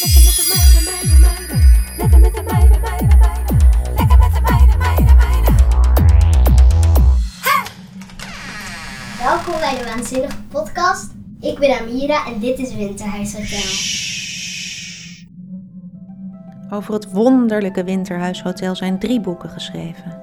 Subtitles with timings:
[0.00, 0.18] Welkom
[9.58, 11.10] bij de Waanzinnige Podcast.
[11.40, 13.58] Ik ben Amira en dit is Winterhuis Hotel.
[16.78, 20.20] Over het wonderlijke Winterhuishotel zijn drie boeken geschreven.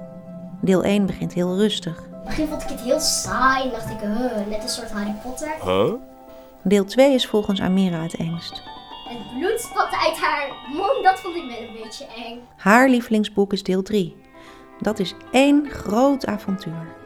[0.60, 1.96] Deel 1 begint heel rustig.
[1.96, 5.14] Het begin vond ik het heel saai en dacht ik, huh, net een soort Harry
[5.22, 5.98] Potter.
[6.62, 8.62] Deel 2 is volgens Amira het engst.
[9.08, 12.40] Het bloed spatte uit haar mond, dat vond ik wel een beetje eng.
[12.56, 14.16] Haar lievelingsboek is deel 3.
[14.80, 16.96] Dat is één groot avontuur.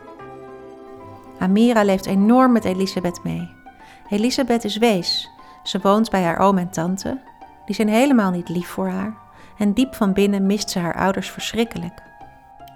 [1.38, 3.50] Amira leeft enorm met Elisabeth mee.
[4.08, 5.30] Elisabeth is wees.
[5.62, 7.20] Ze woont bij haar oom en tante.
[7.66, 9.16] Die zijn helemaal niet lief voor haar.
[9.58, 12.02] En diep van binnen mist ze haar ouders verschrikkelijk.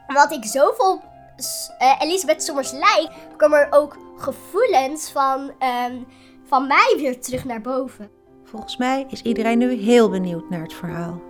[0.06, 1.00] Omdat ik zoveel
[1.36, 5.94] s- eh, Elisabeth Sommers lijk, komen er ook gevoelens van, ehm,
[6.48, 8.10] van mij weer terug naar boven.
[8.56, 11.20] Volgens mij is iedereen nu heel benieuwd naar het verhaal.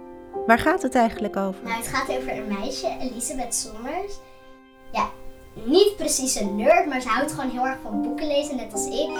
[0.46, 1.62] Waar gaat het eigenlijk over?
[1.64, 4.18] Nou, het gaat over een meisje, Elisabeth Sommers.
[4.92, 5.10] Ja,
[5.64, 8.86] niet precies een nerd, maar ze houdt gewoon heel erg van boeken lezen, net als
[8.86, 9.10] ik.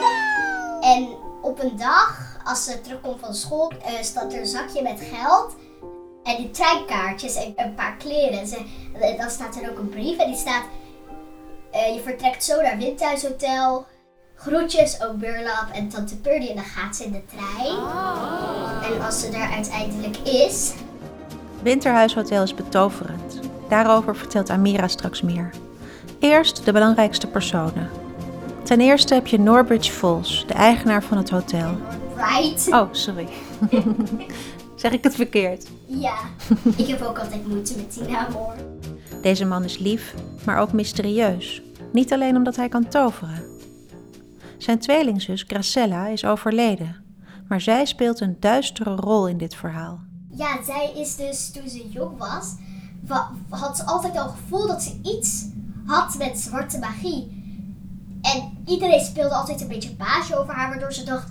[0.81, 1.09] En
[1.43, 5.57] op een dag, als ze terugkomt van school, eh, staat er een zakje met geld.
[6.23, 8.39] En die treinkaartjes en een paar kleren.
[9.01, 10.65] En dan staat er ook een brief en die staat...
[11.71, 13.87] eh, je vertrekt zo naar Windhuis Hotel.
[14.37, 16.47] Groetjes, oom Burlap en tante Purdy.
[16.47, 17.77] En dan gaat ze in de trein.
[18.93, 20.73] En als ze daar uiteindelijk is,
[21.63, 23.41] Winterhuishotel is betoverend.
[23.69, 25.51] Daarover vertelt Amira straks meer.
[26.19, 27.89] Eerst de belangrijkste personen.
[28.63, 31.71] Ten eerste heb je Norbridge Vols, de eigenaar van het hotel.
[32.17, 32.67] right?
[32.73, 33.29] Oh, sorry.
[34.75, 35.67] zeg ik het verkeerd?
[35.87, 36.15] Ja,
[36.77, 38.55] ik heb ook altijd moeite met die naam hoor.
[39.23, 40.15] Deze man is lief,
[40.45, 41.63] maar ook mysterieus.
[41.93, 43.45] Niet alleen omdat hij kan toveren.
[44.59, 46.97] Zijn tweelingzus Gracella is overleden,
[47.49, 50.01] maar zij speelt een duistere rol in dit verhaal.
[50.31, 52.55] Ja, zij is dus toen ze jong was,
[53.07, 55.45] wa- had ze altijd al het gevoel dat ze iets
[55.87, 57.35] had met zwarte magie.
[58.23, 61.31] En iedereen speelde altijd een beetje baasje over haar, waardoor ze dacht,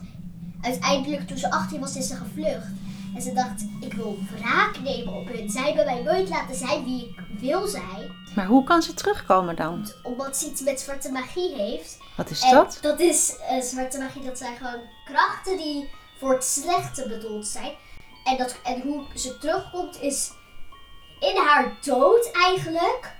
[0.61, 2.67] uiteindelijk toen ze 18 was, is ze gevlucht.
[3.15, 5.49] En ze dacht, ik wil wraak nemen op hun.
[5.49, 9.55] Zij hebben mij nooit laten zijn wie ik wil zijn, Maar hoe kan ze terugkomen
[9.55, 9.91] dan?
[10.03, 11.97] omdat ze iets met zwarte magie heeft.
[12.17, 12.77] Wat is En dat?
[12.81, 14.23] dat is eh, zwarte magie.
[14.23, 17.71] Dat zijn gewoon krachten die voor het slechte bedoeld zijn.
[18.23, 20.31] En, dat, en hoe ze terugkomt is
[21.19, 23.13] in haar dood eigenlijk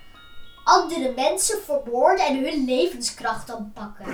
[0.63, 4.05] andere mensen vermoorden en hun levenskracht dan pakken.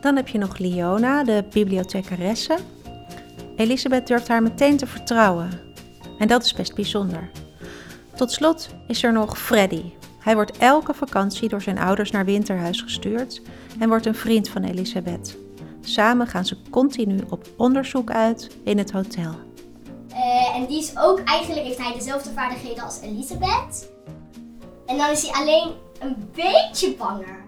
[0.00, 2.56] Dan heb je nog Liona, de bibliothecaresse.
[3.56, 5.65] Elisabeth durft haar meteen te vertrouwen.
[6.18, 7.30] En dat is best bijzonder.
[8.14, 9.92] Tot slot is er nog Freddy.
[10.18, 13.42] Hij wordt elke vakantie door zijn ouders naar Winterhuis gestuurd
[13.78, 15.36] en wordt een vriend van Elisabeth.
[15.80, 19.34] Samen gaan ze continu op onderzoek uit in het hotel.
[20.08, 23.90] Eh, en die is ook, eigenlijk heeft hij dezelfde vaardigheden als Elisabeth.
[24.86, 27.44] En dan is hij alleen een beetje banger.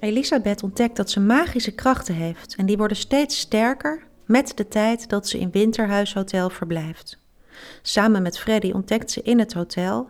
[0.00, 5.08] Elisabeth ontdekt dat ze magische krachten heeft en die worden steeds sterker met de tijd
[5.08, 7.18] dat ze in Winterhuishotel verblijft.
[7.82, 10.08] Samen met Freddy ontdekt ze in het hotel,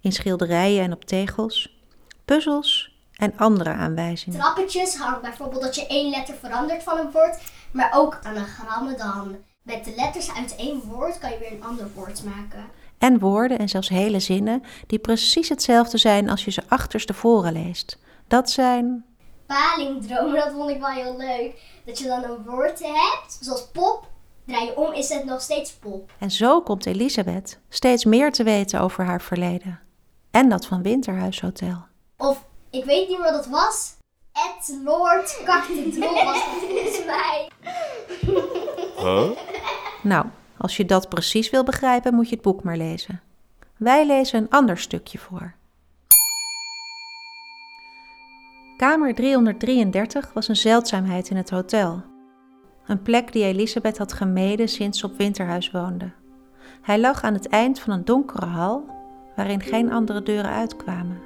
[0.00, 1.82] in schilderijen en op tegels,
[2.24, 4.38] puzzels en andere aanwijzingen.
[4.38, 7.38] trappetjes hangt bijvoorbeeld dat je één letter verandert van een woord,
[7.70, 9.36] maar ook anagrammen dan.
[9.62, 12.64] Met de letters uit één woord kan je weer een ander woord maken.
[12.98, 17.98] En woorden en zelfs hele zinnen die precies hetzelfde zijn als je ze achterstevoren leest.
[18.28, 19.04] Dat zijn
[19.48, 21.60] Palingdromen, dat vond ik wel heel leuk.
[21.84, 24.06] Dat je dan een woord hebt, zoals pop,
[24.46, 26.10] draai je om, is het nog steeds pop.
[26.18, 29.80] En zo komt Elisabeth steeds meer te weten over haar verleden.
[30.30, 31.86] En dat van Winterhuishotel.
[32.16, 33.96] Of, ik weet niet meer wat het was.
[34.32, 37.48] Ed Lord Cactedrol was het volgens mij.
[40.02, 40.26] Nou,
[40.58, 43.22] als je dat precies wil begrijpen, moet je het boek maar lezen.
[43.76, 45.54] Wij lezen een ander stukje voor.
[48.78, 52.02] Kamer 333 was een zeldzaamheid in het hotel.
[52.86, 56.10] Een plek die Elisabeth had gemeden sinds ze op Winterhuis woonde.
[56.82, 58.84] Hij lag aan het eind van een donkere hal
[59.36, 61.20] waarin geen andere deuren uitkwamen.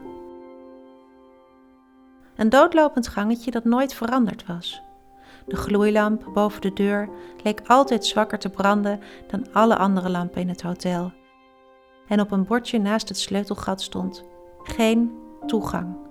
[2.37, 4.83] Een doodlopend gangetje dat nooit veranderd was.
[5.47, 7.09] De gloeilamp boven de deur
[7.43, 9.01] leek altijd zwakker te branden
[9.31, 11.13] dan alle andere lampen in het hotel.
[12.09, 14.25] En op een bordje naast het sleutelgat stond:
[14.63, 15.13] geen
[15.47, 16.02] toegang.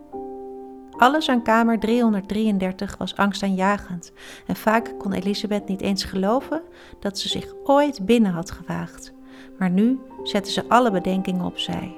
[1.02, 4.12] Alles aan kamer 333 was angstaanjagend
[4.48, 6.62] en vaak kon Elisabeth niet eens geloven
[7.00, 9.14] dat ze zich ooit binnen had gewaagd.
[9.58, 11.98] Maar nu zette ze alle bedenkingen opzij.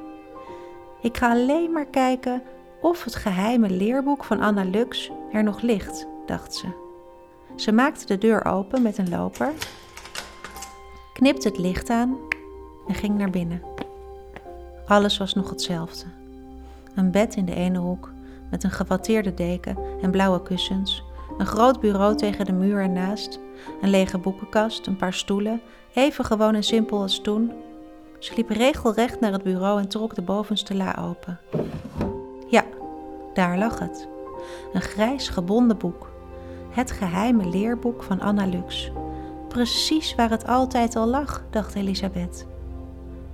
[1.02, 2.42] Ik ga alleen maar kijken
[2.82, 6.68] of het geheime leerboek van Anna Lux er nog ligt, dacht ze.
[7.56, 9.52] Ze maakte de deur open met een loper,
[11.14, 12.18] knipte het licht aan
[12.88, 13.62] en ging naar binnen.
[14.86, 16.06] Alles was nog hetzelfde.
[16.96, 18.13] Een bed in de ene hoek
[18.54, 21.04] met een gewatteerde deken en blauwe kussens,
[21.38, 23.40] een groot bureau tegen de muur ernaast,
[23.82, 25.62] een lege boekenkast, een paar stoelen,
[25.94, 27.52] even gewoon en simpel als toen.
[28.20, 31.40] Ze liep regelrecht naar het bureau en trok de bovenste la open.
[32.50, 32.64] Ja,
[33.34, 34.08] daar lag het.
[34.74, 36.12] Een grijs gebonden boek.
[36.70, 38.92] Het geheime leerboek van Anna Lux.
[39.48, 42.48] Precies waar het altijd al lag, dacht Elisabeth.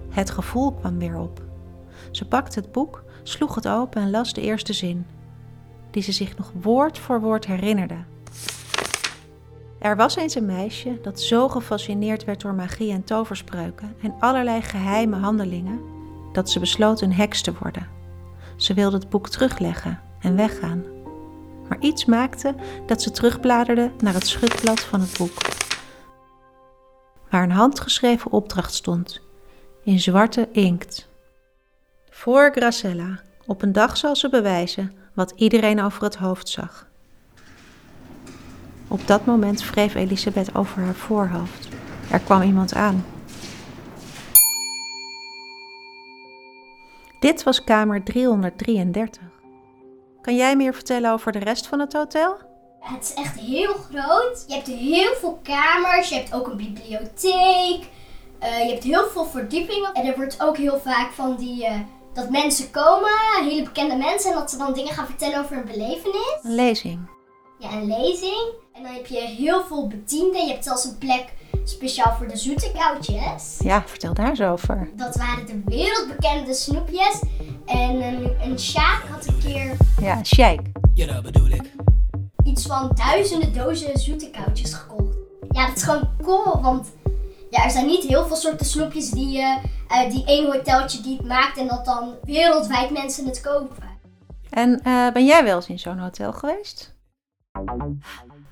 [0.10, 1.42] Het gevoel kwam weer op.
[2.12, 5.06] Ze pakte het boek, sloeg het open en las de eerste zin,
[5.92, 7.98] die ze zich nog woord voor woord herinnerde.
[9.80, 14.62] Er was eens een meisje dat zo gefascineerd werd door magie en toverspreuken en allerlei
[14.62, 15.82] geheime handelingen,
[16.32, 17.88] dat ze besloot een heks te worden.
[18.56, 20.84] Ze wilde het boek terugleggen en weggaan.
[21.70, 22.56] Maar iets maakte
[22.86, 25.38] dat ze terugbladerde naar het schutblad van het boek,
[27.30, 29.22] waar een handgeschreven opdracht stond,
[29.84, 31.09] in zwarte inkt.
[32.20, 36.88] Voor Gracella, op een dag zal ze bewijzen wat iedereen over het hoofd zag.
[38.88, 41.68] Op dat moment wreef Elisabeth over haar voorhoofd.
[42.12, 43.06] Er kwam iemand aan.
[47.20, 49.22] Dit was kamer 333.
[50.22, 52.38] Kan jij meer vertellen over de rest van het hotel?
[52.80, 54.44] Het is echt heel groot.
[54.48, 56.10] Je hebt heel veel kamers.
[56.10, 57.90] Je hebt ook een bibliotheek.
[58.40, 59.94] Eh, je hebt heel veel verdiepingen.
[59.94, 61.66] En er wordt ook heel vaak van die...
[61.66, 61.80] eh,
[62.20, 63.10] dat mensen komen,
[63.44, 66.40] hele bekende mensen, en dat ze dan dingen gaan vertellen over hun belevenis.
[66.44, 67.00] Een lezing.
[67.60, 68.54] Ja, een lezing.
[68.74, 70.46] En dan heb je heel veel bedienden.
[70.46, 71.34] Je hebt zelfs een plek
[71.64, 73.58] speciaal voor de zoete koutjes.
[73.60, 74.90] Ja, vertel daar eens over.
[74.96, 77.20] Dat waren de wereldbekende snoepjes.
[77.66, 80.60] En een, een Sjaak had een keer Ja, een sheik.
[80.94, 81.72] Ja, dat bedoel ik.
[82.44, 85.16] iets van duizenden dozen zoete koutjes gekocht.
[85.50, 86.88] Ja, dat is gewoon cool, want
[87.50, 89.58] ja, er zijn niet heel veel soorten snoepjes die, eh,
[89.90, 93.88] eh, die één hoteltje die het maakt en dat dan wereldwijd mensen het kopen.
[94.50, 96.98] En eh, ben jij wel eens in zo'n hotel geweest?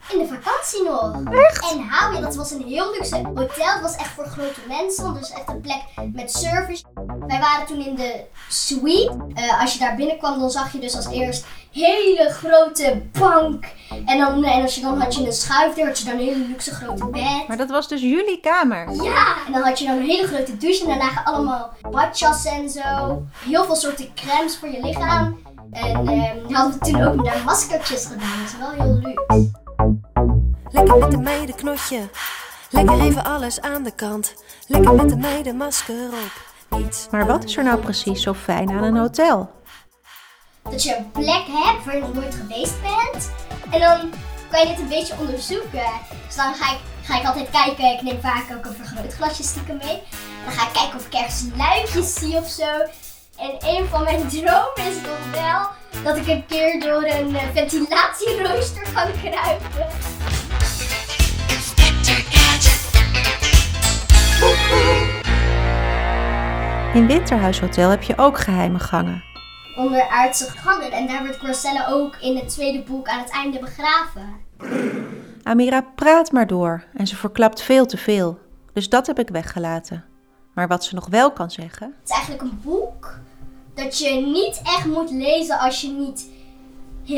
[0.10, 1.34] In de vakantie nog.
[1.34, 1.72] Echt?
[1.72, 3.74] En hou je, dat was een heel luxe hotel.
[3.74, 5.14] Het was echt voor grote mensen.
[5.14, 5.82] Dus echt een plek
[6.14, 6.84] met service.
[7.28, 9.18] Wij waren toen in de suite.
[9.34, 13.66] Eh, als je daar binnenkwam, dan zag je dus als eerst hele grote bank.
[14.06, 16.48] En, dan, en als je dan had je een schuifdeur, had je dan een hele
[16.48, 17.48] luxe grote bed.
[17.48, 19.04] Maar dat was dus jullie kamer.
[19.04, 22.52] Ja, en dan had je dan een hele grote douche en daar lagen allemaal badjassen
[22.52, 23.24] en zo.
[23.46, 25.46] Heel veel soorten crèmes voor je lichaam.
[25.72, 28.38] En ehm hadden we toen ook daar maskertjes gedaan.
[28.40, 29.66] Dat is wel heel leuk.
[30.70, 32.10] Lekker met de meiden knotje.
[32.70, 34.34] Lekker even alles aan de kant.
[34.68, 36.46] Lekker met de meiden masker op.
[36.80, 37.08] Niets.
[37.12, 39.56] Maar wat is er nou precies zo fijn aan een hotel?
[40.72, 43.32] dat je een plek hebt waar je nog nooit geweest bent.
[43.72, 44.10] En dan
[44.50, 45.92] kan je dit een beetje onderzoeken.
[46.26, 47.94] Dus dan ga ik, ga ik altijd kijken.
[47.94, 50.02] Ik neem vaak ook een vergrootglasje stiekem mee.
[50.46, 52.72] Dan ga ik kijken of ik ergens luikjes zie of zo.
[53.38, 55.68] En een van mijn dromen is nog wel
[56.04, 59.88] dat ik een keer door een eh, ventilatierooster kan kruipen.
[66.94, 69.24] In Winterhuishotel heb je ook geheime gangen.
[69.76, 70.92] Onderaardse gangen.
[70.92, 74.36] En daar wordt Marcella ook in het tweede boek aan het einde begraven.
[75.44, 78.40] Amira praat maar door en ze verklapt veel te veel.
[78.74, 80.06] Dus dat heb ik weggelaten.
[80.54, 83.20] Maar wat ze nog wel kan zeggen, Het is eigenlijk een boek
[83.78, 86.30] dat je niet echt moet lezen als je niet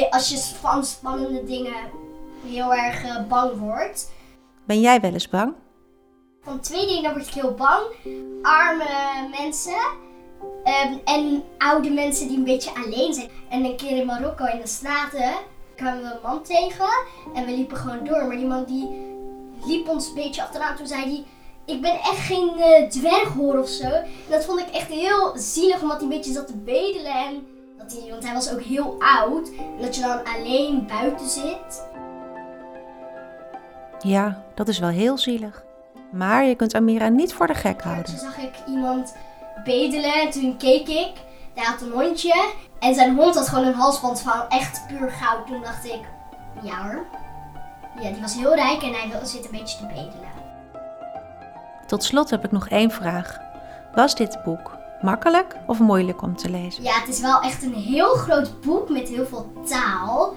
[0.10, 1.74] als je van spannende dingen
[2.46, 4.12] heel erg eh, bang wordt.
[4.66, 5.54] ben jij wel eens bang?
[6.42, 7.82] Van twee dingen word ik heel bang.
[8.42, 9.82] Arme mensen
[10.64, 13.30] ehm, en oude mensen die een beetje alleen zijn.
[13.50, 15.34] En een keer in Marokko in de straten
[15.76, 16.90] kwamen we een man tegen
[17.34, 18.26] en we liepen gewoon door.
[18.26, 18.90] Maar die man die
[19.66, 20.76] liep ons een beetje achteraan.
[20.76, 21.24] Toen zei hij,
[21.70, 23.84] ik ben echt geen eh, dwerghoor of zo.
[23.86, 27.14] En dat vond ik echt heel zielig, omdat hij een beetje zat te bedelen.
[27.14, 27.48] En
[27.78, 29.50] dat hij, want hij was ook heel oud.
[29.58, 31.88] En dat je dan alleen buiten zit.
[34.00, 35.64] Ja, dat is wel heel zielig.
[36.12, 38.18] Maar je kunt Amira niet voor de gek Toen houden.
[38.20, 39.16] zag ik iemand
[39.64, 41.12] bedelen en toen keek ik.
[41.56, 42.46] Hij had een hondje.
[42.80, 45.48] En zijn hond had gewoon een halsband van echt puur goud.
[45.48, 46.00] Toen dacht ik,
[46.62, 47.06] ja hoor.
[48.02, 50.29] Ja, die was heel rijk en hij zit een beetje te bedelen.
[51.90, 53.38] Tot slot heb ik nog één vraag.
[53.96, 56.84] Was dit boek makkelijk of moeilijk om te lezen?
[56.84, 60.34] Ja, het is wel echt een heel groot boek met heel veel taal.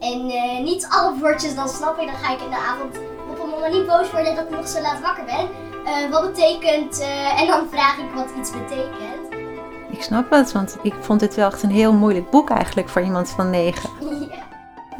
[0.00, 2.06] En eh, niet alle woordjes dan snap ik.
[2.06, 2.96] Dan ga ik in de avond
[3.30, 5.48] op een moment niet boos worden dat ik nog zo laat wakker ben.
[5.86, 7.00] Eh, wat betekent...
[7.00, 9.44] eh, en dan vraag ik wat iets betekent.
[9.90, 13.02] Ik snap het, want ik vond dit wel echt een heel moeilijk boek eigenlijk voor
[13.02, 13.90] iemand van negen.
[14.30, 14.44] ja.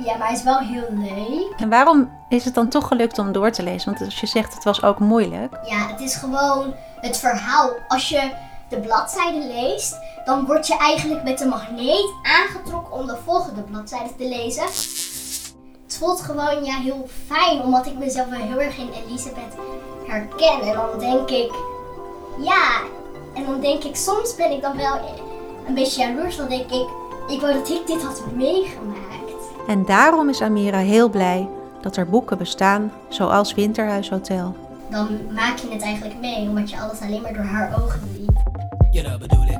[0.04, 1.52] Ja, maar hij is wel heel leuk.
[1.56, 3.90] En waarom is het dan toch gelukt om door te lezen?
[3.90, 5.58] Want als je zegt het was ook moeilijk.
[5.64, 7.70] Ja, het is gewoon het verhaal.
[7.88, 8.32] Als je
[8.68, 14.16] de bladzijde leest, dan word je eigenlijk met een magneet aangetrokken om de volgende bladzijde
[14.16, 14.62] te lezen.
[14.62, 19.54] Het voelt gewoon ja, heel fijn, omdat ik mezelf wel heel erg in Elisabeth
[20.06, 20.60] herken.
[20.60, 21.52] En dan denk ik,
[22.38, 22.80] ja,
[23.34, 24.94] en dan denk ik, soms ben ik dan wel
[25.66, 26.36] een beetje jaloers.
[26.36, 26.88] Dan denk ik,
[27.26, 29.04] ik wou dat ik dit had meegemaakt.
[29.66, 31.48] En daarom is Amira heel blij
[31.80, 34.56] dat er boeken bestaan, zoals Winterhuis Hotel.
[34.90, 38.30] Dan maak je het eigenlijk mee, omdat je alles alleen maar door haar ogen ziet.
[38.90, 39.58] Ja, dat bedoel ik.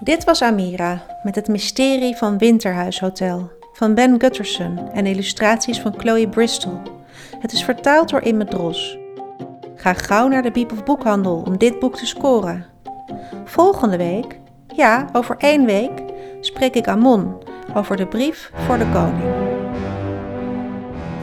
[0.00, 5.94] Dit was Amira met het mysterie van Winterhuis Hotel van Ben Gutterson en illustraties van
[5.96, 6.80] Chloe Bristol.
[7.38, 8.98] Het is vertaald door Imme Dros.
[9.76, 12.66] Ga gauw naar de Biep of Boekhandel om dit boek te scoren.
[13.44, 16.02] Volgende week, ja, over één week,
[16.40, 17.42] spreek ik Amon
[17.74, 19.35] over de brief voor de koning.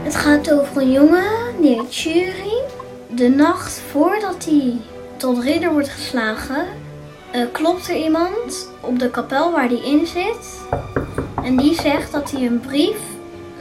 [0.04, 2.74] Het gaat over een jongen, die heet.
[3.08, 4.76] De nacht voordat hij
[5.16, 6.66] tot ridder wordt geslagen,
[7.30, 10.60] eh, klopt er iemand op de kapel waar hij in zit.
[11.42, 12.98] En die zegt dat hij een brief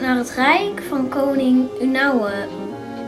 [0.02, 2.32] naar het rijk van koning Unauwe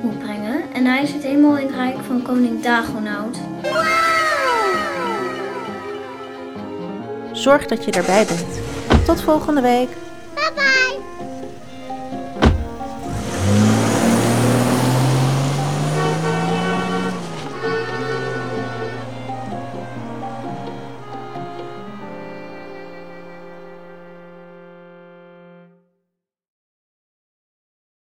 [0.01, 0.61] moet brengen.
[0.73, 3.37] En hij zit helemaal in het rijk van koning Dagonaut.
[7.31, 8.59] Zorg dat je erbij bent.
[9.05, 9.89] Tot volgende week.